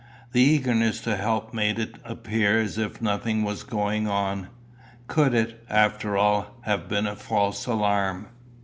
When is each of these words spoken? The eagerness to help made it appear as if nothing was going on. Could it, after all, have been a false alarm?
The 0.31 0.41
eagerness 0.41 0.99
to 1.01 1.15
help 1.15 1.53
made 1.53 1.77
it 1.77 1.95
appear 2.03 2.59
as 2.59 2.79
if 2.79 3.03
nothing 3.03 3.43
was 3.43 3.61
going 3.61 4.07
on. 4.07 4.47
Could 5.05 5.35
it, 5.35 5.63
after 5.69 6.17
all, 6.17 6.57
have 6.61 6.89
been 6.89 7.05
a 7.05 7.15
false 7.15 7.67
alarm? 7.67 8.25